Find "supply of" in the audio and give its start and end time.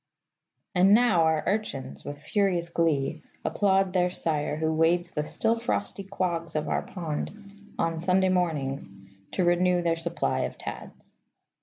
9.97-10.57